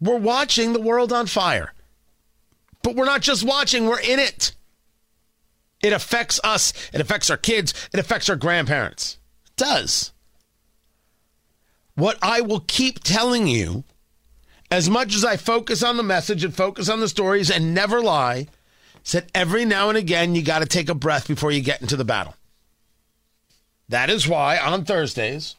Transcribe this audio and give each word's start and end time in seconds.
We're 0.00 0.16
watching 0.16 0.72
the 0.72 0.80
world 0.80 1.12
on 1.12 1.26
fire. 1.26 1.74
But 2.82 2.96
we're 2.96 3.04
not 3.04 3.20
just 3.20 3.44
watching, 3.44 3.86
we're 3.86 4.00
in 4.00 4.18
it. 4.18 4.52
It 5.82 5.92
affects 5.92 6.40
us, 6.44 6.72
it 6.92 7.00
affects 7.00 7.30
our 7.30 7.36
kids, 7.36 7.74
it 7.92 8.00
affects 8.00 8.28
our 8.28 8.36
grandparents. 8.36 9.18
It 9.46 9.56
does. 9.56 10.12
What 11.94 12.18
I 12.22 12.40
will 12.40 12.60
keep 12.60 13.00
telling 13.02 13.46
you, 13.46 13.84
as 14.70 14.88
much 14.88 15.14
as 15.14 15.24
I 15.24 15.36
focus 15.36 15.82
on 15.82 15.96
the 15.96 16.02
message 16.02 16.44
and 16.44 16.54
focus 16.54 16.88
on 16.88 17.00
the 17.00 17.08
stories 17.08 17.50
and 17.50 17.74
never 17.74 18.00
lie, 18.00 18.46
is 19.04 19.12
that 19.12 19.30
every 19.34 19.64
now 19.64 19.88
and 19.88 19.98
again 19.98 20.34
you 20.34 20.42
got 20.42 20.60
to 20.60 20.66
take 20.66 20.88
a 20.88 20.94
breath 20.94 21.28
before 21.28 21.50
you 21.50 21.60
get 21.60 21.82
into 21.82 21.96
the 21.96 22.04
battle. 22.04 22.34
That 23.88 24.08
is 24.08 24.28
why 24.28 24.56
on 24.56 24.84
Thursdays, 24.84 25.56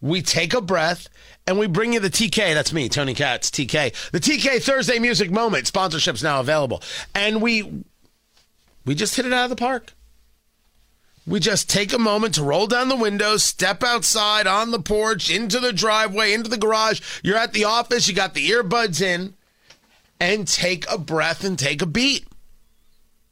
we 0.00 0.22
take 0.22 0.54
a 0.54 0.60
breath 0.60 1.08
and 1.46 1.58
we 1.58 1.66
bring 1.66 1.92
you 1.92 2.00
the 2.00 2.10
TK. 2.10 2.54
That's 2.54 2.72
me, 2.72 2.88
Tony 2.88 3.14
Katz, 3.14 3.50
TK. 3.50 4.10
The 4.10 4.20
TK 4.20 4.62
Thursday 4.62 4.98
Music 4.98 5.30
Moment 5.30 5.66
sponsorship's 5.66 6.22
now 6.22 6.40
available, 6.40 6.82
and 7.14 7.40
we 7.40 7.84
we 8.84 8.94
just 8.94 9.16
hit 9.16 9.26
it 9.26 9.32
out 9.32 9.44
of 9.44 9.50
the 9.50 9.56
park. 9.56 9.92
We 11.26 11.40
just 11.40 11.68
take 11.68 11.92
a 11.92 11.98
moment 11.98 12.36
to 12.36 12.44
roll 12.44 12.68
down 12.68 12.88
the 12.88 12.94
windows, 12.94 13.42
step 13.42 13.82
outside 13.82 14.46
on 14.46 14.70
the 14.70 14.78
porch, 14.78 15.28
into 15.28 15.58
the 15.58 15.72
driveway, 15.72 16.32
into 16.32 16.48
the 16.48 16.56
garage. 16.56 17.00
You're 17.24 17.36
at 17.36 17.52
the 17.52 17.64
office, 17.64 18.06
you 18.06 18.14
got 18.14 18.34
the 18.34 18.48
earbuds 18.48 19.02
in, 19.02 19.34
and 20.20 20.46
take 20.46 20.88
a 20.88 20.96
breath 20.96 21.42
and 21.42 21.58
take 21.58 21.82
a 21.82 21.86
beat. 21.86 22.28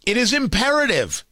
It 0.05 0.17
is 0.17 0.33
imperative. 0.33 1.25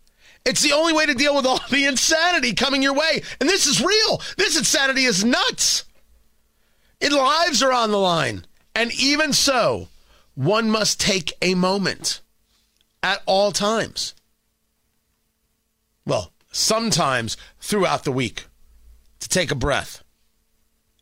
It's 0.44 0.62
the 0.62 0.72
only 0.72 0.92
way 0.92 1.06
to 1.06 1.14
deal 1.14 1.34
with 1.34 1.46
all 1.46 1.60
the 1.70 1.86
insanity 1.86 2.54
coming 2.54 2.82
your 2.82 2.94
way. 2.94 3.22
And 3.40 3.48
this 3.48 3.66
is 3.66 3.80
real. 3.80 4.20
This 4.36 4.58
insanity 4.58 5.04
is 5.04 5.24
nuts. 5.24 5.84
It 7.00 7.12
lives 7.12 7.62
are 7.62 7.72
on 7.72 7.90
the 7.90 7.98
line. 7.98 8.44
And 8.74 8.92
even 8.94 9.32
so, 9.32 9.88
one 10.34 10.70
must 10.70 11.00
take 11.00 11.32
a 11.42 11.54
moment 11.54 12.20
at 13.02 13.22
all 13.26 13.52
times. 13.52 14.14
Well, 16.06 16.32
sometimes 16.50 17.36
throughout 17.60 18.04
the 18.04 18.12
week 18.12 18.46
to 19.20 19.28
take 19.28 19.50
a 19.50 19.56
breath. 19.56 20.02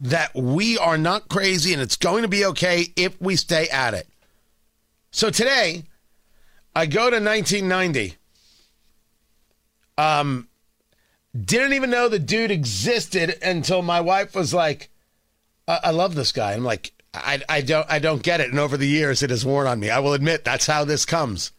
That 0.00 0.34
we 0.34 0.78
are 0.78 0.96
not 0.96 1.28
crazy 1.28 1.74
and 1.74 1.82
it's 1.82 1.96
going 1.96 2.22
to 2.22 2.28
be 2.28 2.46
okay 2.46 2.86
if 2.96 3.20
we 3.20 3.36
stay 3.36 3.68
at 3.68 3.92
it. 3.92 4.08
So 5.10 5.28
today, 5.28 5.84
I 6.74 6.86
go 6.86 7.10
to 7.10 7.20
1990. 7.20 8.16
Um, 10.00 10.48
didn't 11.38 11.74
even 11.74 11.90
know 11.90 12.08
the 12.08 12.18
dude 12.18 12.50
existed 12.50 13.36
until 13.42 13.82
my 13.82 14.00
wife 14.00 14.34
was 14.34 14.54
like, 14.54 14.88
I, 15.68 15.80
I 15.84 15.90
love 15.90 16.14
this 16.14 16.32
guy. 16.32 16.54
I'm 16.54 16.64
like, 16.64 16.92
I, 17.12 17.42
I 17.48 17.60
don't 17.60 17.86
I 17.90 17.98
don't 17.98 18.22
get 18.22 18.40
it. 18.40 18.48
And 18.48 18.58
over 18.58 18.78
the 18.78 18.86
years 18.86 19.22
it 19.22 19.28
has 19.30 19.44
worn 19.44 19.66
on 19.66 19.78
me. 19.78 19.90
I 19.90 19.98
will 19.98 20.14
admit 20.14 20.44
that's 20.44 20.66
how 20.66 20.84
this 20.84 21.04
comes. 21.04 21.52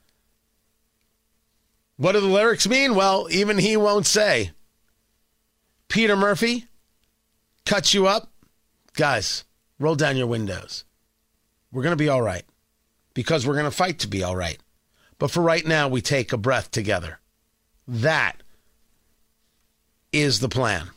What 1.97 2.13
do 2.13 2.19
the 2.19 2.27
lyrics 2.27 2.67
mean? 2.67 2.95
Well, 2.95 3.27
even 3.29 3.59
he 3.59 3.77
won't 3.77 4.07
say. 4.07 4.51
Peter 5.87 6.15
Murphy, 6.15 6.65
cut 7.65 7.93
you 7.93 8.07
up. 8.07 8.31
Guys, 8.93 9.43
roll 9.77 9.95
down 9.95 10.17
your 10.17 10.25
windows. 10.25 10.83
We're 11.71 11.83
going 11.83 11.91
to 11.91 12.03
be 12.03 12.09
all 12.09 12.23
right 12.23 12.43
because 13.13 13.45
we're 13.45 13.53
going 13.53 13.65
to 13.65 13.71
fight 13.71 13.99
to 13.99 14.07
be 14.07 14.23
all 14.23 14.35
right. 14.35 14.57
But 15.19 15.29
for 15.29 15.41
right 15.41 15.65
now, 15.65 15.87
we 15.89 16.01
take 16.01 16.33
a 16.33 16.37
breath 16.37 16.71
together. 16.71 17.20
That 17.91 18.41
is 20.13 20.39
the 20.39 20.47
plan. 20.47 20.91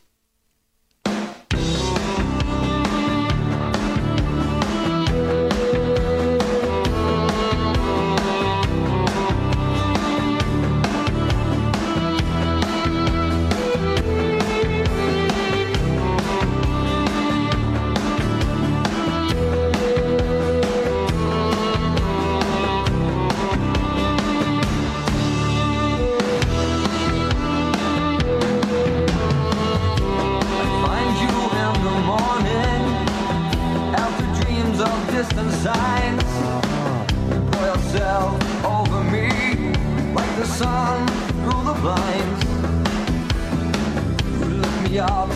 Through 41.41 41.63
the 41.69 41.75
blinds. 41.81 42.41
You 44.39 44.61
lift 44.61 44.89
me 44.89 44.99
up 44.99 45.29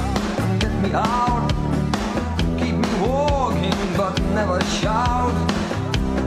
get 0.60 0.74
me 0.82 0.92
out. 0.94 1.48
Keep 2.58 2.76
me 2.76 2.90
walking 3.02 3.74
but 3.96 4.20
never 4.34 4.62
shout. 4.82 5.34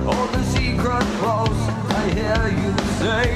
Hold 0.05 0.31
the 0.33 0.43
secret 0.45 1.07
close, 1.21 1.63
I 1.99 2.03
hear 2.17 2.43
you 2.63 2.73
say. 3.01 3.27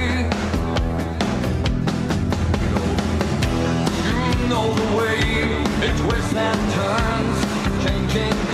You 4.08 4.48
know 4.48 4.66
the 4.80 4.88
way 4.96 5.18
it 5.86 5.96
twists 6.02 6.34
and 6.34 6.60
turns, 6.76 7.38
changing 7.84 8.45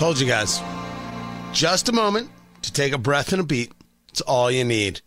Told 0.00 0.18
you 0.18 0.26
guys. 0.26 0.62
Just 1.52 1.90
a 1.90 1.92
moment 1.92 2.30
to 2.62 2.72
take 2.72 2.94
a 2.94 2.96
breath 2.96 3.32
and 3.32 3.40
a 3.42 3.44
beat. 3.44 3.70
It's 4.08 4.22
all 4.22 4.50
you 4.50 4.64
need. 4.64 5.02